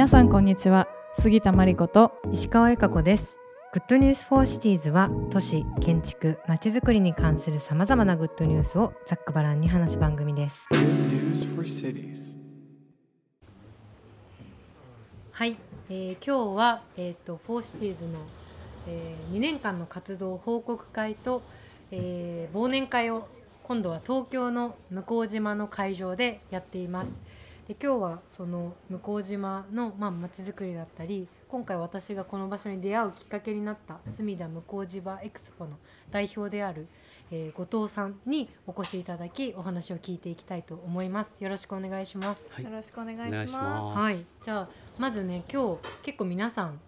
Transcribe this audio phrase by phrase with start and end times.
[0.00, 0.88] 皆さんこんにちは。
[1.12, 3.36] 杉田真理子と石川恵香子です。
[3.74, 10.66] Good News for Cities は都市建築まちづくりに関するさまざまなグッドニュースをざっくばらんに話す番組です。
[15.32, 15.56] はい、
[15.90, 18.20] えー、今日はえっ、ー、と for Cities の、
[18.88, 21.42] えー、2年間の活動報告会と、
[21.90, 23.28] えー、忘年会を
[23.64, 27.10] 今度は東京の向島の会場でやっています
[27.70, 35.76] で今日はその向島のまあ街づくりだったり今回私がこの場所に出会うきっかけになった隅田向島エクスポの
[36.10, 36.88] 代表である、
[37.30, 41.36] えー、後藤さんにお越しいただきお話を聞いていきたいと思います。
[41.38, 43.98] よろしくお願いします、はい、よろしくお願いします。
[44.00, 44.26] はい。
[44.42, 46.80] じゃあまずね今日結構皆さん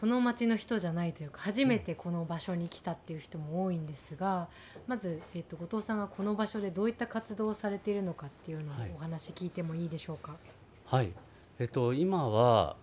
[0.00, 4.48] この町の人じゃないというか初めてこの場所に来たっていう人も多いんですが、
[4.86, 10.36] まず、えーと、後藤さんがこの場所でどういった活動をされているのかっていうのをお話聞いてもいいでしょうか？
[10.86, 11.12] はい、
[11.58, 12.76] えっ、ー、と今は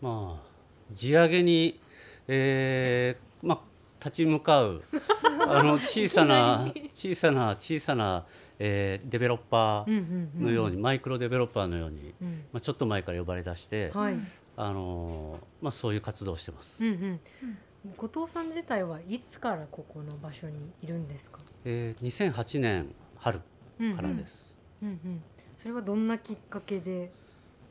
[0.00, 1.80] まあ地上げに、
[2.28, 4.82] えー、まあ立ち向かう
[5.48, 8.24] あの小さな小さな小さな、
[8.58, 14.16] えー、デベロッパーのように、マイクロデベロッパーのように、うん、まあ、ちょっと前から呼ばれ出して、はい、
[14.56, 17.20] あのまあ、そういう活動をしてます、うんうん。
[17.96, 23.40] 後藤さん自体はいつからここの場所にいるんですか、えー、2008年春
[23.96, 25.00] からです、うんうん。
[25.04, 25.22] うんうん、
[25.56, 27.10] それはどんなきっかけで？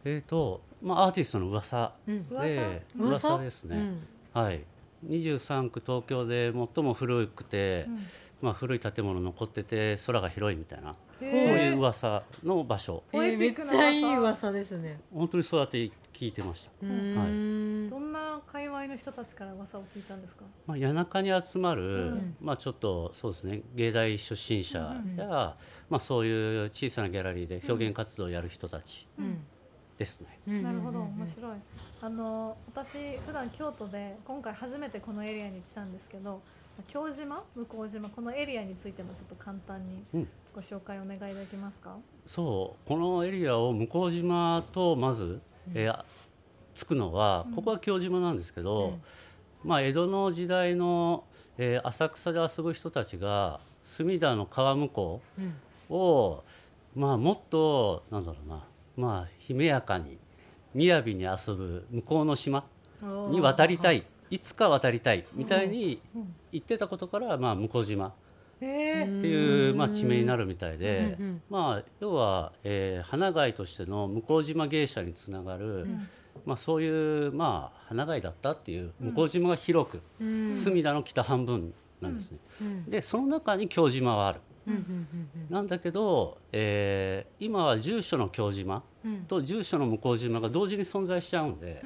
[0.05, 3.37] えっ、ー、と、まあ、アーティストの噂で、うん、噂？
[3.39, 4.63] ですね、うん、はい。
[5.07, 8.07] 23区東京で最も古くて、うん、
[8.41, 14.99] まあ、古い建物残ってて空が広いみたいなそういう噂の場所、えー、めっちゃいい噂ですね。
[15.13, 16.71] 本当にそうやって聞いてました。
[16.85, 16.91] は
[17.27, 17.89] い。
[17.89, 20.43] どんな界隈の人たちから噂を聞いたんですか？
[20.67, 23.61] まあ谷中に集まる、うん、まあちょっとそうですね。
[23.75, 25.53] 芸大出身者や、うん、ま
[25.97, 29.07] あそういう小さなギャラリーで表現活動をやる人たち。
[29.97, 31.01] ですね、なるほど。
[31.01, 31.57] 面白い。
[32.01, 36.41] あの私普段京都で今回初めてこのエリアに来たんですけど
[36.87, 37.43] 京島？
[37.55, 38.09] 向島？
[38.09, 42.87] このエリアについてもちょっと簡単にご紹介お願いできますか、うん、そう。
[42.87, 45.39] このエリアを向島とまず
[45.73, 46.03] えー、
[46.75, 48.97] つくのはここは京島なんですけど、
[49.63, 51.23] まあ、江戸の時代の、
[51.57, 55.21] えー、浅草で遊ぶ人たちが隅田の川向こ
[55.89, 56.43] うを、
[56.95, 58.63] まあ、もっとなんだろうな、
[58.97, 60.17] まあ、姫やかに
[60.75, 62.65] 雅に遊ぶ向こうの島
[63.29, 64.05] に渡りたい。
[64.29, 66.01] いつか渡りたいみたいに
[66.51, 68.13] 言ってたことから、まあ、向島
[69.03, 71.17] っていう、まあ、地名になるみたいで、
[71.49, 75.87] まあ、要は、えー、花街としての向島芸者につながる、
[76.45, 80.01] まあ、そういう、まあ、花街だったっていう向島が広く、
[80.63, 82.37] 隅田の北半分なんですね。
[82.87, 84.41] でその中に京島はある。
[85.49, 88.83] なんだけど、えー、今は住所の京島
[89.27, 91.81] と住所の向島が同時に存在しちゃうんで、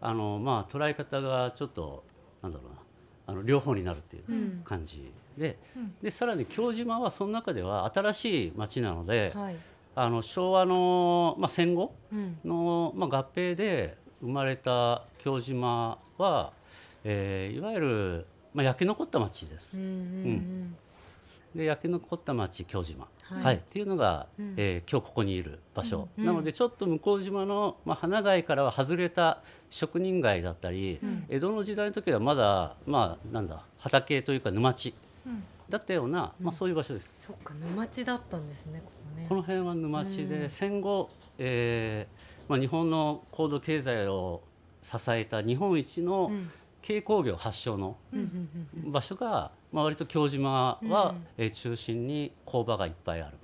[0.00, 2.04] あのまあ、捉え方がちょっと
[2.42, 2.83] なんだろうな
[3.26, 5.10] あの両方になるっていう感じ。
[5.38, 9.56] でうん、でさらに京島はその中では新しい町なので、はい、
[9.96, 11.92] あの昭和の、まあ、戦後
[12.44, 16.52] の、まあ、合併で生まれた京島は、
[17.02, 19.76] えー、いわゆる、まあ、焼け残った町です。
[19.76, 20.76] うん、うん
[21.54, 29.40] で焼け残った町京島、はい、はい、っていうのが、うん、えー、今日ここにいる場所、うん、なのでちょっと向島の、まあ、花街からは外れた
[29.70, 34.94] 職人街だったり、うん、江戸の時代の時はまだまあなんだ畑というか沼地
[35.68, 37.10] だったような、まあ、そういう場所です。
[37.18, 39.26] そっか沼地だったんですねここね。
[39.28, 41.08] この辺は沼地で、戦後、
[41.38, 44.42] えーまあ、日本の高度経済を
[44.82, 46.30] 支えた日本一の
[46.86, 47.96] 軽工業発祥の
[48.86, 53.38] 場所が、まあ、割と京島は、え中心に工場がいっぱいある、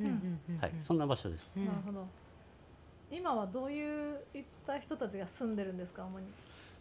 [0.61, 1.49] はい、そんな場所です。
[1.56, 2.06] なるほど。
[3.11, 6.27] 今はどういういった人たちが住んでるんですか主に？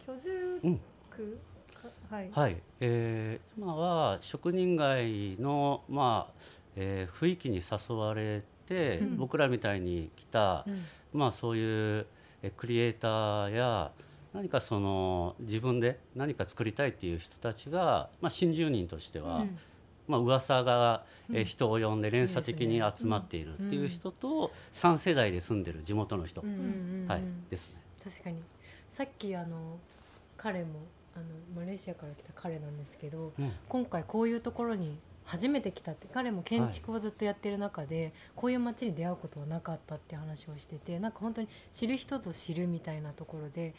[0.06, 0.78] 居住
[1.10, 1.38] 区、
[2.10, 6.32] はい、はい、えー、今は職人街の、まあ
[6.76, 12.06] えー、雰囲気に誘われて、うん、僕らみたいに来た、うん、まあ、そういう
[12.56, 13.90] クリエイターや
[14.32, 19.58] 何かその自分で何か作りたいっていう人たちが、まあ、新住人としては、うん、
[20.06, 27.80] まあ噂が、え人を呼んで連鎖的に集まっているっていう人と3世代で住んでる地元の人、はい、ですね。
[28.02, 28.36] 確かに。
[28.90, 29.78] さっきあの
[30.36, 30.80] 彼も
[31.14, 31.24] あの
[31.54, 43.74] マレーシアから来た彼なんですけど、うん、今回こういうところに初めて来たって彼も建築をずっとやってる中で、はい、こういう街に出会うことはなかったって話をしててなんか本当に知る人ぞ知るみたいなところで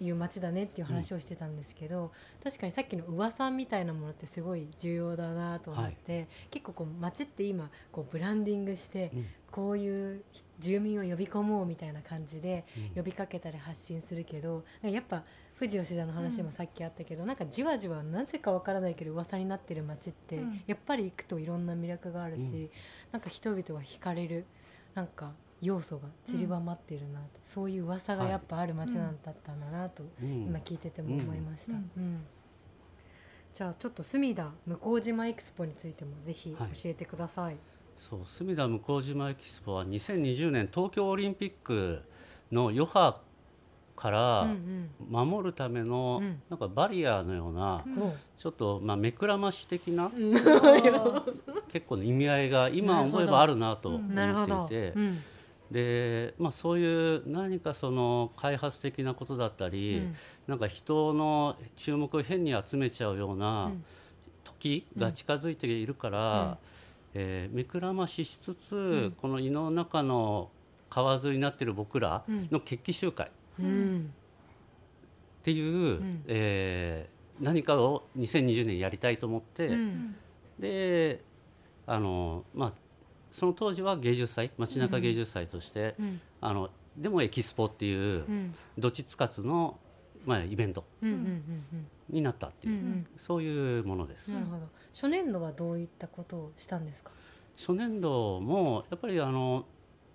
[0.00, 2.10] いう街だねっていう話をしてたんですけど、
[2.42, 9.26] 確かにさっきの噂みたいなものってすごい重要だなと思って、結構こう街って今こうブランディングして、うん。
[9.54, 10.24] こういう
[10.58, 12.88] 住民を呼び込もうみたいな感じでうん。
[12.96, 15.22] 呼びかけたり発信するけどやっぱ
[15.56, 20.62] 富士吉田の話もさっきあったけど、なんかじわじわなぜかわからないけど噂になってる街って、うん。
[20.66, 22.70] やっぱり行くといろんな魅力があるし、うん。
[23.12, 24.44] なんか人々が惹かれる。
[24.96, 25.32] なんか
[25.64, 30.44] 要素が散りばまってるなと、そういう噂がやっぱある街なんだったんだなと、うん。
[30.46, 31.72] 今聞いてても思いました。
[33.52, 36.68] じゃあちょっと隅田向島エクスポについてもぜひはい。
[36.70, 37.56] 教えてください。
[37.96, 42.02] そう隅田向島エキスポは2020年東京オリンピック
[42.50, 43.20] の余波
[43.96, 46.42] からうん守るためのうん。
[46.50, 47.84] なんかバリアのような
[48.38, 50.32] ちょっとまあ目くらまし的なうん。
[51.68, 54.68] 結構の意味合いが今思えばあるなと思っ。
[54.68, 55.18] ていてうん
[55.70, 60.14] でまあそういう何かその開発的なことだったりうん。
[60.46, 63.82] なんか人の注目を変に集めちゃうよううなん。
[64.44, 66.58] 時が近づいているから、
[67.14, 69.12] えー目くらまししつつ、ん。
[69.20, 70.50] この胃の中の
[70.90, 72.48] 川沿いになっている僕らうん。
[72.52, 73.30] の決起集会っ
[73.60, 74.12] うん。
[75.42, 76.22] ていう、ん。
[76.26, 80.14] えー何かを2020年やりたいと思って、うん。
[80.60, 81.20] で
[81.86, 82.72] あのまあ
[83.34, 89.76] その当時は芸術祭街中芸術祭として、うんあのでもエキスポっていううんどっちつかずの、
[90.24, 90.84] まあ、イベント
[92.08, 94.30] になったっていう、うんうんそういうものです。
[94.30, 94.68] なるほど。
[94.92, 97.10] 初年度はどういったことをしたんですか？
[97.58, 99.66] 初年度もやっぱりあの、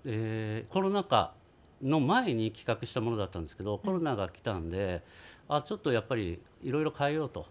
[0.05, 1.33] えーコロナ禍
[1.81, 5.03] の前に企画したものだったんですけど、コロナが来たんで
[5.49, 7.45] あちょっとやっぱりいろいろ変えようと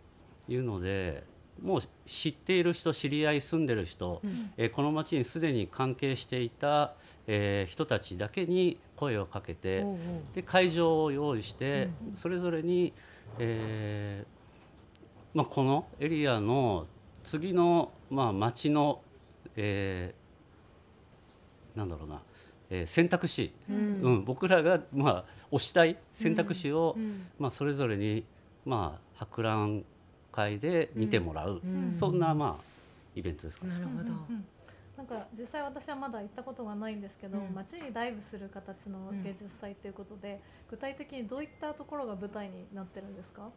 [0.49, 1.25] いうので
[1.63, 4.53] もう知っている人知り合い住んでる人、うん。
[4.57, 6.95] えーこの町にすでに関係していた、
[7.27, 9.99] えー人たちだけに声をかけて、おうおう。
[10.35, 12.17] で会場を用意して、うん。
[12.17, 12.93] それぞれに、
[13.39, 16.87] えーまあ、このエリアの
[17.25, 19.03] 次の、まあ、町の、
[19.57, 22.23] えーなんだろうな、
[22.71, 27.27] えー選択肢、ううんん僕らが、まあ、推したい選択肢を、うん。
[27.39, 28.25] まあ、それぞれに、
[28.65, 29.85] まあ、博覧会
[30.61, 31.93] で見てもらう、うん。
[31.93, 32.65] そんな、まあ、
[33.15, 33.73] イベントですかね。
[33.75, 33.99] なるほど。
[33.99, 34.45] うんうんうん。
[34.97, 37.55] なんか実際私はまだ行ったことがないんですけど、うん。
[37.55, 40.41] 街にダイブする形の芸術祭ということで、
[40.71, 43.49] 具体的にどういったところが舞台になってるんですか？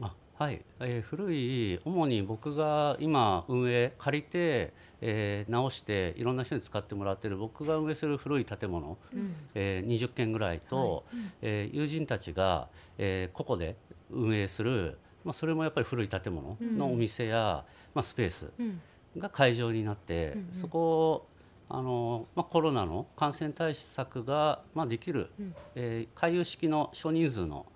[0.00, 4.72] あはい、えー古い主に僕が今運営借りて、
[5.02, 9.34] えー直していろんな人に使ってもらってる僕が運営する古い建物、うん。
[9.54, 11.04] えー20軒ぐらいと、
[11.42, 13.76] えー友人たちが、えー個々で
[14.10, 17.64] 運営する、まあ、それもやっぱり古い建物のお店や、
[17.94, 18.80] まあ、スペースうん。
[19.18, 21.28] が会場になって、そこを
[21.68, 25.54] あの、まあ、コロナの感染対策が、まあ、できる、うん。
[25.74, 27.66] えー回遊式の少人数の、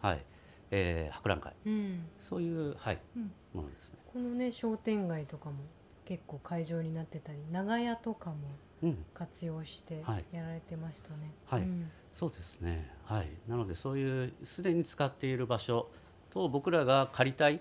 [0.00, 0.24] はい
[0.70, 1.52] えー博覧会。
[1.66, 2.08] うん。
[2.20, 3.32] そういう、はいうん。
[3.54, 3.98] ものですね。
[4.12, 5.56] このね商店街とかも
[6.04, 8.36] 結構会場になってたり長屋とかも
[8.82, 10.24] うん、活用してはい。
[10.32, 11.32] やられてましたね。
[11.46, 11.62] はい。
[11.62, 11.90] うん。
[12.14, 12.90] そうですね。
[13.04, 13.28] はい。
[13.48, 15.88] なのでそういうすでに使っている場所
[16.36, 17.60] と僕らが借りたい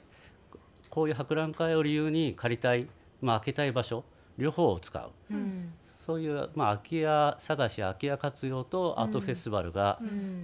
[0.89, 2.87] こういう博覧会を理由に借りたい、
[3.21, 4.03] まあ開けたい場所
[4.37, 5.09] 両方を使う。
[5.31, 5.73] うん
[6.05, 9.99] そういうまあ空き家探し空き家活用とアートフェスティバルが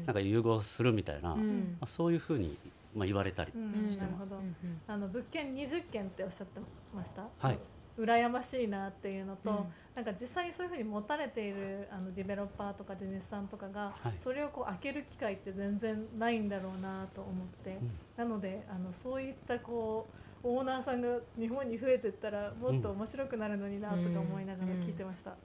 [0.08, 2.58] なんか融合するみたいな、まうんあ、そういうふうに
[2.96, 4.38] まあ言われたり、うんうんなるほど。
[4.38, 4.56] うん
[4.88, 6.60] あの物件20件っておっしゃって
[6.96, 7.28] ました？
[7.38, 7.60] はい。
[7.98, 9.66] 羨ましいなっていうのと、うん。
[9.96, 14.14] なんか実際にそういうふうに持たれているあのディベロッパーとか地主さんとかが、はい。
[14.18, 17.92] それをこう開ける機会って全然ないんだろうなと思って、うん。
[18.16, 20.08] なのであのそういったこ
[20.44, 25.36] うオーナーさんが日本に増えてったらもっと面白くなるのになとか思いながら聞いてました。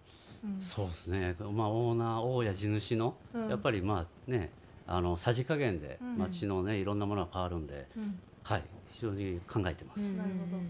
[0.45, 0.61] うん。
[0.61, 1.35] そうですね。
[1.41, 3.49] まあオーナー大家地主の、うん。
[3.49, 4.51] やっぱりまあね
[4.87, 6.19] あのさじ加減でうん。
[6.19, 8.19] 街のねいろんなものが変わるんで、うん。
[8.43, 8.63] はい。
[8.93, 10.01] 非常に考えてます。
[10.01, 10.17] うん。
[10.17, 10.63] なるほど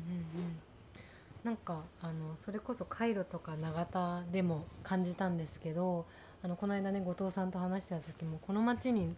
[1.47, 6.05] なんかあのそれこそカイロとか長田でも感じたんですけど
[6.43, 9.15] あのこの間ね後藤さんと話してた時もこの町に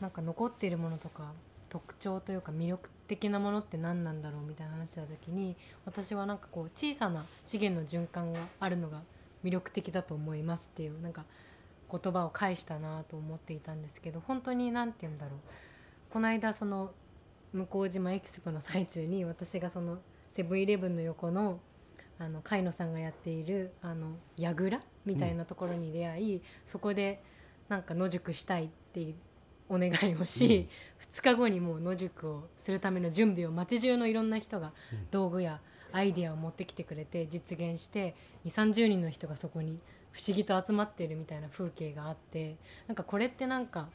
[0.00, 1.32] なんか残っているものとか
[1.68, 9.00] 特徴というか魅力的なものって何なんだろうみたいな話した時に私はなんかこう小さな資源の循環があるのが
[9.42, 11.24] 魅力的だと思いますっていうなんか
[11.90, 15.38] 言葉を返したなと思っていたんですけど本当に何て言うんだろう。
[16.12, 16.92] この間その
[17.52, 19.98] 向島エキスポの最中に私がその
[20.32, 21.60] セブンイレブンの横の
[22.18, 27.22] あの海野さんがやっているあの櫓みたいなところに出会い、そこで
[27.68, 29.14] なんか野宿したいって
[29.68, 30.68] お願いをし、
[31.12, 35.06] 2日後にもう野宿をするための準備を街中のいろんな人がうん。
[35.10, 35.60] 道具や
[35.92, 38.14] アイデアを持ってきてくれて実現して
[38.46, 39.78] 2 3 0人の人がそこに
[40.12, 43.88] 不思議と集まっているみたいな風景があってなんかこれってなんか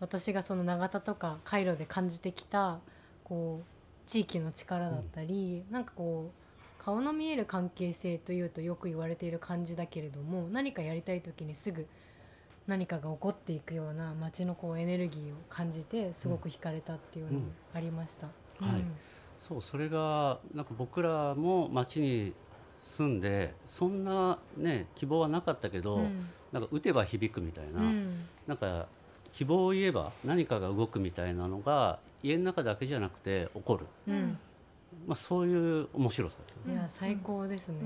[0.00, 2.78] 私がその永田とかカイロで感じてきた
[3.24, 3.77] こう
[4.08, 11.86] 地域の力だったり、なんかこう顔の見える関係性というとよく言われている感じだけれども何かやりたい時にすぐ
[12.66, 17.40] 何かが起こっていくような街のこうエネルギーを感じてすごく惹かれたっていうのも
[17.74, 18.28] ありました。
[18.62, 18.68] うん。
[18.68, 18.82] はい
[19.46, 22.32] そうそれがなんか僕らも町に
[22.96, 26.26] 住んでそんなね希望はなかったけど、うん。
[26.50, 28.26] なんか打てば響くみたいな、うん。
[28.46, 28.86] なんか
[29.34, 34.38] 希望を言えば何かが動くみたいなのが家の中だけじゃなくて起こる、うん
[35.06, 36.74] まあ、そういう面白さですよね。
[36.74, 37.76] いや最高ですね。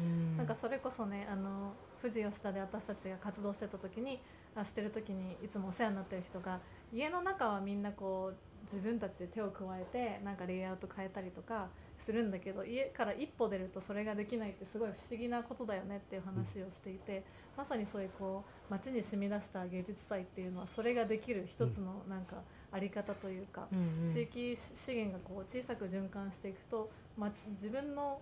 [0.00, 4.20] うんなんかそれこそねあの富士吉田で私たちが活動してた時に
[4.54, 6.60] あしてる時にいつもお世話になってる人が
[6.92, 11.68] 家の中はみんなこう自分たちで手を加えてなんかレイアウト変えたりとか
[11.98, 17.24] するんだけど家から一歩出るとそれができないってすごい不思議なことだよねっていう話をしていて、
[17.56, 22.36] まさにそういうこう街に染み出した芸術祭っていうのはそれができる一つのなんか
[22.72, 24.12] あり方というか、うんうん。
[24.12, 28.20] 地域資源がこう小さく循環していくと、まあ、自分の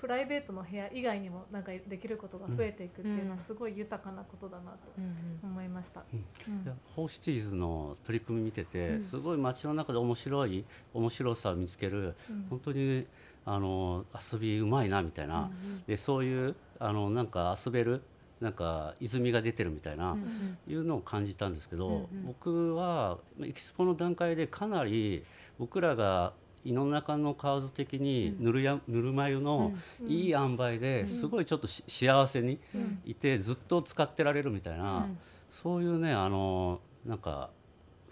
[0.00, 5.50] プライベートの部屋以外にもなんかできることが増えていくっていうのはすごい豊かなことだなとうんうん。
[5.50, 6.02] 思いました。
[6.12, 6.78] うん。
[6.94, 9.02] ホーシティーズの取り組み見てて、うん。
[9.02, 12.46] すごい街の中で面白い面白さを見つけるうん。
[12.50, 13.06] 本当に
[13.46, 15.50] あの遊びうまいなみたいな、
[15.86, 18.02] でそういうあのなんか遊べる
[18.40, 20.16] なんか泉が出てるみたいな、
[20.68, 25.24] いうのを感じたんですけど、僕はエキスポの段階でかなり
[25.58, 26.32] 僕らが
[26.64, 30.08] 胃の中の蛙的にぬるや、ぬるま湯のうん。
[30.10, 33.02] いい塩梅ですごいちょっとし幸せにうん。
[33.04, 35.18] いてずっと使ってられるみたいな、うん。
[35.50, 37.50] そういうねあのなんか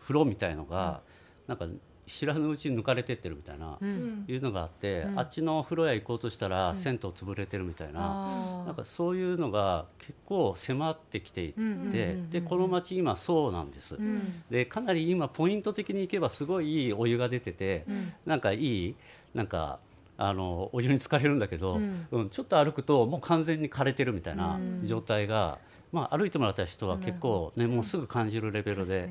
[0.01, 1.01] 風呂みたいのが、
[1.47, 1.67] なんか
[2.07, 4.25] 知らぬうちに抜かれてってるみたいな、ううん。
[4.25, 5.19] んいうのがあって、うん。
[5.21, 6.77] あっちの風呂屋行こうとしたら、うん。
[6.77, 8.01] 銭湯潰れてるみたいな。
[8.01, 8.67] あー。
[8.67, 14.43] なんかそういうのが結構迫ってきていて、うんうんうんうんでこの町今そうなんです、うん。
[14.51, 18.13] でかなり今ポイント的にいけばすごいいいお湯が出てて、うん。
[18.27, 18.97] なんかいい
[19.35, 19.79] なんか
[20.19, 22.07] あのお湯に浸かれるんだけど、うん。
[22.11, 24.87] うんちょっと歩くともう完全に枯れてるみたいなうん。
[24.87, 25.59] 状態が、
[25.93, 29.11] まあ、歩いてもらった人は結構、ね、もうすぐ感じるレベルで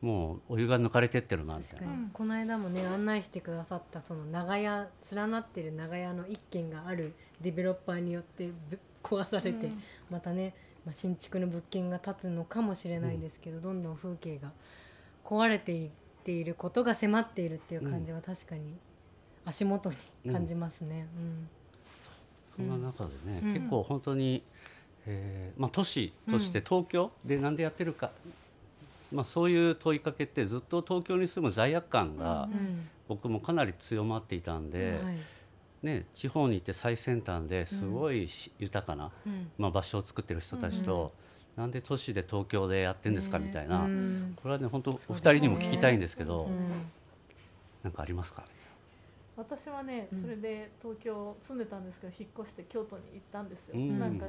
[0.00, 1.86] もうお湯が抜かれてってるなみたいな。
[2.12, 9.82] この間もね案内してくださったその長屋連なってる長屋の一軒があるデベロッパーによってぶ壊されて、うん。
[10.10, 14.52] またね、まあ、新築の物件が建つのかもしれないですけど、どんどん風景が
[15.24, 15.90] 壊れていっ
[16.24, 18.76] ていることが迫っているっていう感じは確かに
[19.44, 19.96] 足元に
[20.32, 21.06] 感じますね。
[22.54, 23.54] そんな中でね、うん。
[23.54, 24.42] 結構本当に、
[25.06, 28.10] えーまあ、都市として東京でなんでやってるか、
[29.12, 32.48] まあ、そういう問いかけってずっと東京に住む罪悪感が
[33.08, 35.16] 僕もかなり強まっていたんで、はい。
[35.80, 39.50] ね、地方に行って最先端ですごいし豊かな、うん。
[39.58, 41.12] まあ、場所を作ってる人たちと、
[41.56, 44.34] なんで都市で東京でやってんですかみたいな、うん。
[44.42, 46.50] これはね本当お二人にも聞きたいんですけど、
[47.84, 48.42] なんかありますか？
[49.36, 50.20] 私はねうん。
[50.20, 54.00] それで東京住んでたんですけど引っ越して京都に行ったんですよ、うん。
[54.00, 54.26] なんか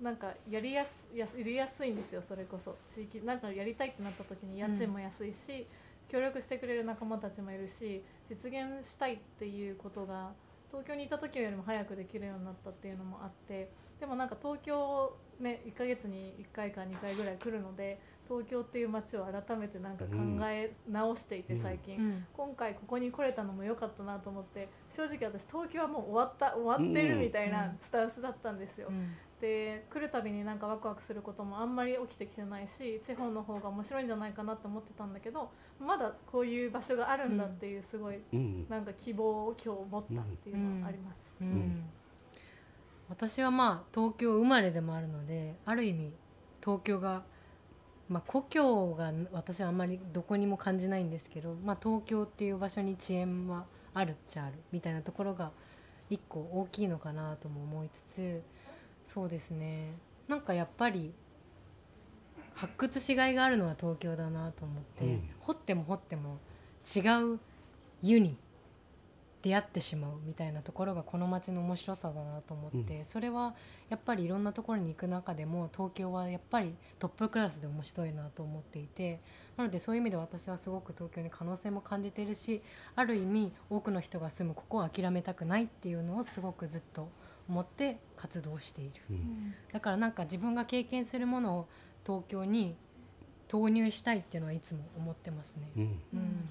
[0.00, 2.76] なんかやりやすやりやすいんですよそれこそ。
[2.86, 5.66] 地域なんかやりたいってなった時に家賃も安いし、
[6.08, 10.30] 協力してくれる仲間たちもいるし実現したいっていうことが
[10.70, 20.12] 東京にいた時よりも早くできるようになったっていうのもあってでもなんか東京ね1ヶ月に1回か2回ぐらい来るので東京っていう街を改めてなんか考
[20.42, 21.60] え直していてうん。
[21.60, 38.66] 最近、うん今回ここに来れたのも良かったなと思って正直私東京はもう終わった終わってるみたいなスタンスだったんですよ、うんで来るたびになんかワクワクすることもあんまり起きてきてないし地方の方が面白いんじゃないかなと思ってたんだけどまだこういう場所があるんだっていうすごいうん。
[38.68, 41.32] なんか希望を今日持ったっていうのはあります。
[41.40, 41.48] うん。
[41.48, 41.84] ん。
[43.08, 46.12] 私はまあ東京生まれでもあるのである意味
[46.62, 47.22] 東京が、
[48.08, 53.64] まあ、故郷が私はあんまりどこにも感じないんですけど、まあ、東京っていう場所に遅延は
[53.94, 55.52] あるっちゃあるみたいなところが
[56.10, 58.42] 一個大きいのかなとも思いつつ
[59.12, 59.92] そうですね。
[60.28, 61.12] なんかやっぱり
[62.54, 65.30] 発掘しがいがあるのは東京だなと思って、うん。
[65.40, 66.38] 掘っても掘っても
[66.84, 67.00] 違
[67.34, 67.40] う
[68.02, 68.36] 湯に
[69.40, 73.54] 出会ってしまうみたいなところがこの街の面白さだなと思って、それは
[73.88, 79.20] やっぱりいろんなところに行く中でも東京はやっぱりトップクラスで面白いなと思っていて
[79.58, 82.62] なのでそういう意味で私はすごく東京に可能性も感じているし
[82.94, 87.08] ある意味多くの人が住むここを諦めたくないっていうのをすごくずっと
[87.48, 88.90] 思って活動している。
[89.10, 89.54] うん。
[89.72, 91.68] だからなんか自分が経験するものを
[92.06, 92.76] 東京に
[93.48, 95.68] 投入したいっていうのはいつも思ってますね。
[95.76, 95.82] うん。
[95.82, 96.48] うん。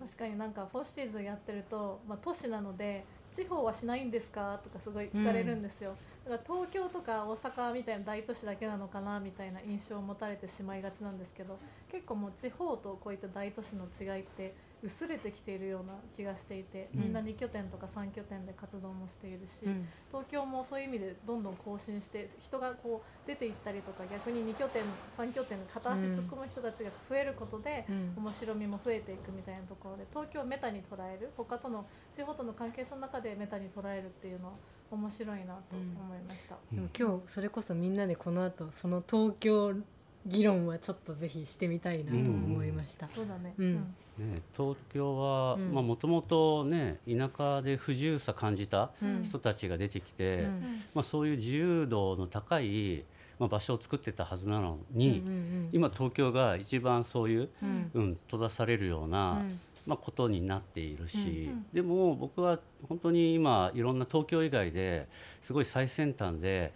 [0.00, 4.60] 確かになんか for Cities をやってると、まあ、都市なので地方はしないんですか？
[4.64, 5.96] とかすごい聞かれるんですよ、
[6.28, 11.56] だか東京とか大阪みたいな大都市だけなのかなみたいな印象を持たれてしまいがちなんですけど
[11.90, 19.88] 結構もう地方とこういった大都市の違いって薄れてきているような気がしていてみんな2拠点とか3拠点で活動もしているし、うん。
[20.08, 24.82] 東京もそういう意味でどんどん更新して人がこう出ていったりとか逆に2拠点
[25.16, 28.14] 3拠点で片足突っ込む人たちが増えることで、うん。
[28.16, 34.52] 面白みも増えていくみたいなところで東京をメタに捉える他との地方との関係性の中でメタに捉えるっていうのは
[34.90, 36.56] 面白いなと思いました。
[36.72, 39.74] でも今日それこそみんなでこの後その東京
[40.26, 43.08] 議論はちょっとぜひしてみたいなと思いました。
[43.08, 45.72] そうだね、うんね、東京はうん。
[45.72, 49.24] もともとね田舎で不自由さ感じたうん。
[49.24, 50.82] 人たちが出てきて、うん。
[50.94, 53.04] まあ、そういう自由度の高い、
[53.38, 55.68] まあ、場所を作ってたはずなのに、うんうん。
[55.72, 57.90] 今東京が一番そういう、うん。
[57.92, 59.60] うん、閉ざされるような、うん。
[59.86, 61.66] まあ、ことになっているし、うんうん。
[61.74, 62.58] でも僕は
[62.88, 65.06] 本当に今いろんな東京以外で
[65.42, 66.72] すごい最先端で、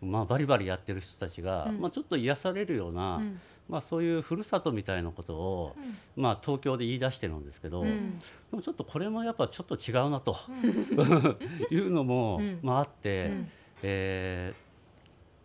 [0.00, 1.80] まあ、バリバリやってる人たちが、うん。
[1.80, 5.76] まあ、ちょっと癒されるような、うんまあ、そういうふるさとみたいなことを、
[6.16, 8.18] まあ、東京で言い出してるんですけど、うん。
[8.18, 10.36] でもちょっとこれもやっぱちょっと違うなと、
[11.70, 12.58] いうのも、うん。
[12.62, 13.48] まあ、あって、うん。
[13.82, 14.64] えー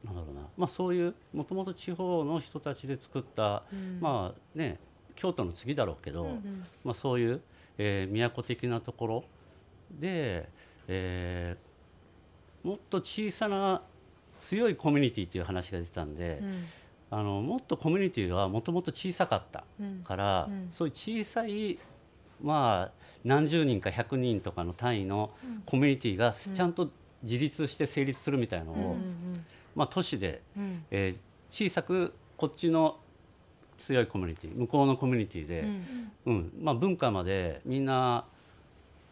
[0.05, 3.99] なんだろうな、まあ、そういうもともと地方の人たちで作った、うん。
[3.99, 4.79] まあね
[5.15, 7.41] 京都の次だろうけど、うんまあ、そういう、
[7.77, 9.23] えー都的なところ
[9.99, 10.47] で、
[10.88, 13.81] えーもっと小さな
[14.39, 16.65] 強いコミュニティっていう話が出てたんで、うん
[17.12, 20.68] あのもっとコミュニティがもともと小さかったうんから、うん。
[20.72, 21.80] そういう小さい
[22.42, 22.92] まあ
[23.24, 25.32] 何十人か100人とかの単位の
[25.66, 26.89] コミュニティがちゃんと
[27.24, 30.84] 自立して成立するみたいなのを、うんまあ、都市で、うん。
[30.92, 31.20] えー
[31.51, 33.00] 小さくこっちの
[33.80, 36.12] 強いコミュニティ向こうのコミュニティで、うん。
[36.25, 36.51] うん。
[36.62, 38.25] まあ、文化までみんな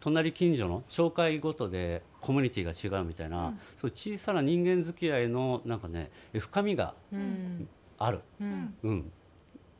[0.00, 8.74] 隣近所の町会ごとでコミュニティが違うみたいな、そういう小さな人間付き合いのなんかね深みがうんある、うん。
[8.82, 9.12] うん、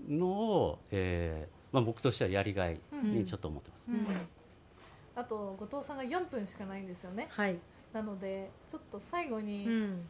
[0.08, 3.90] のを、えーまあ、僕としてはやりがいにちょっと思ってます。
[3.90, 4.06] うん。
[5.14, 7.28] あと後藤さんが4分しかないんですよね。
[7.30, 7.58] はい。
[7.92, 10.08] なのでちょっと最後に、うん。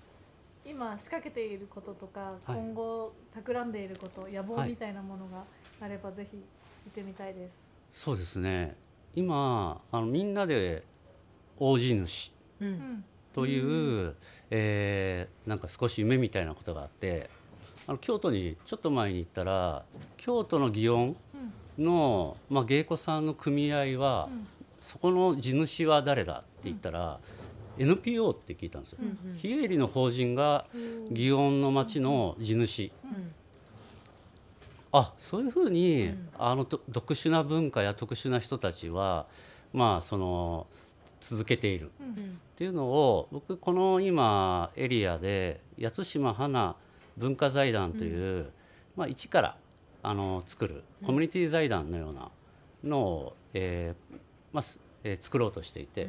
[0.65, 2.57] 今仕掛けていることとか、はい。
[2.57, 4.71] 今後企んでいること野望はい。
[4.71, 5.45] みたいなものが
[5.81, 6.37] あればぜひ
[6.85, 7.69] 聞いてみたいです。
[7.91, 8.77] そうですね。
[9.15, 10.85] 今あのみんなで
[11.59, 12.73] 大地主ううん。
[12.73, 14.17] んという、
[14.51, 17.31] えーなんか少し夢みたいなことがあって
[17.89, 19.83] あの京都にちょっと前に行ったら
[20.19, 21.17] 京都の祇園
[21.79, 21.85] うん。
[21.85, 24.47] の、まあ、芸妓さんの組合は、うん。
[24.81, 27.21] そこの地主は誰だって言ったら、
[27.79, 28.99] NPO って聞いたんですよ。
[29.03, 30.67] うん非営利の法人が
[31.13, 33.33] 祇園の町の地主、うん。
[34.93, 36.29] あそういうふうに、うん。
[36.39, 39.27] あのと特殊な文化や特殊な人たちは
[39.73, 40.67] まあその
[41.21, 41.91] 続けている。
[42.01, 42.13] うん。
[42.13, 42.15] っ
[42.57, 46.75] ていうのを僕この今エリアで八島花
[47.19, 48.51] 文化財団という、
[48.97, 49.57] まあ、一から
[50.03, 52.31] あの作るコミュニティ財団のような
[52.85, 54.17] のを、えー
[54.53, 56.09] まあすえー作ろうとしていて、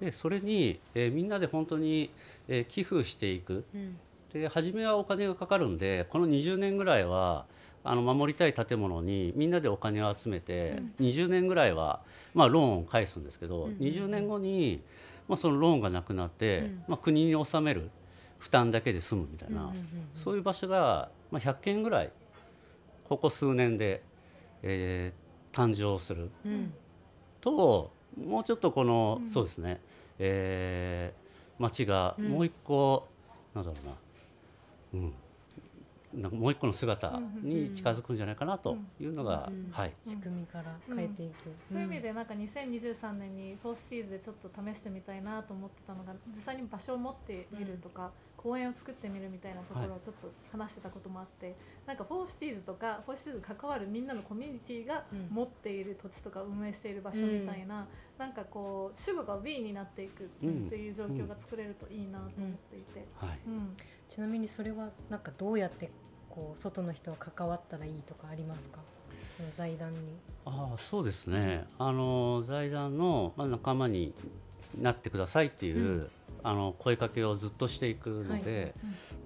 [0.00, 2.10] でそれに、えーみんなで本当に、
[2.48, 3.64] えー寄付していく。
[3.74, 3.96] うん。
[4.32, 7.46] で初めはお金がかかるんでこの20年ぐらいは
[7.84, 12.00] あの守りたい建物にみんなでお金を集めて、20年ぐらいは、
[12.34, 13.70] まあ、ローンを返すんですけど、うん。
[13.72, 14.82] うん20年後に、
[15.28, 16.84] まあ、そのローンがなくなって、うん。
[16.88, 17.90] まあ、国に納める
[18.38, 22.10] 負担だけで済むみたいな、うんうんうんそういう場所が、まあ、100件ぐらい
[23.08, 24.02] ここ数年で、
[24.62, 26.30] えー誕生する。
[26.44, 26.74] うん。
[27.40, 29.80] ともうちょっとこの、そうですね、
[30.18, 33.06] えー町がもう一個、
[33.54, 33.94] なんだろうな、
[34.94, 35.14] うん、
[36.14, 39.70] なんかもう一個の姿に近づくんじゃないかなというのが、うん。
[39.72, 41.34] はい、仕組みから変えていく、
[41.66, 57.86] そういう意味でなんか2023年に for Cities でちょっと試してみたいなと思ってたのが実際に場所を持ってみるとか、公園を作ってみるみたいなところをちょっと話してたこともあって、なんか for Cities とか for Cities に関わるみんなのコミュニティがうん持っている土地とか運営している場所みたいな、
[58.18, 60.44] なんかこう主語が We になっていくって
[60.76, 63.06] いう状況が作れるといいなと思っていて。
[63.16, 63.38] はい。
[63.46, 63.76] うん
[64.08, 65.90] ちなみにそれはなんかどうやって
[66.30, 68.78] こう外の人が関わったらいいとかありますか？
[69.36, 69.98] その財団に。
[70.46, 74.12] ああそうですね、あの財団の、まあ、仲間に
[74.80, 76.10] なってくださいっていう、う
[76.42, 78.74] あの声かけをずっとしていくので,、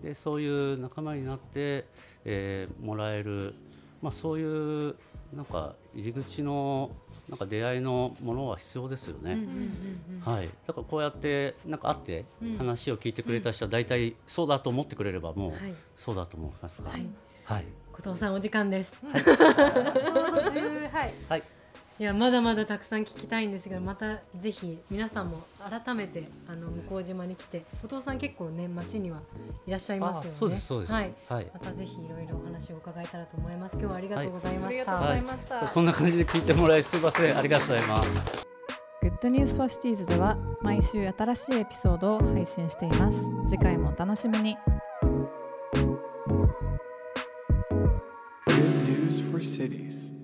[0.02, 1.86] でそういう仲間になって、
[2.24, 3.52] えーもらえる、
[4.00, 4.94] まあ、そういう
[5.34, 6.90] なんか入り口の
[7.28, 9.38] なんか出会いのものは必要ですよね。
[10.24, 12.58] はい、だからこうやってなんか会ってうん。
[12.58, 15.74] 話を聞いてくれた人は大体そうだと思ってくれればもうはい。
[15.96, 17.06] そうだと思いますが、はい。
[17.44, 18.92] はい、後藤さんお時間です。
[19.02, 21.14] ちょうど10はい。
[21.28, 21.42] はい、
[22.00, 29.20] いやまだまだたくさん聞きたいんですがまたぜひ皆さんも改めてあの向島に来てお父さん結構ね町には
[29.66, 30.30] いらっしゃいますよね。
[30.30, 30.92] そうですそうです。
[30.92, 31.46] はい、はい。
[31.52, 33.72] またぜひいろいろお話を伺えたらと思います。
[33.72, 37.36] 今日はありがとうございました、ありがとうございました、こんな感じで聞いてもらいすいません。
[37.36, 38.46] ありがとうございます。
[39.02, 43.28] Good News for Cities では毎週新しいエピソードを配信しています。
[43.46, 44.56] 次回もお楽しみに。
[48.46, 50.16] Good news for cities.